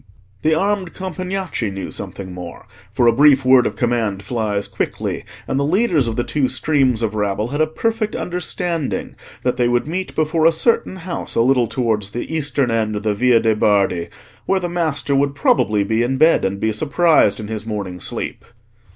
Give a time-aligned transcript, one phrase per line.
[0.41, 5.59] The armed Compagnacci knew something more, for a brief word of command flies quickly, and
[5.59, 9.87] the leaders of the two streams of rabble had a perfect understanding that they would
[9.87, 13.55] meet before a certain house a little towards the eastern end of the Via de'
[13.55, 14.07] Bardi,
[14.47, 18.43] where the master would probably be in bed, and be surprised in his morning sleep.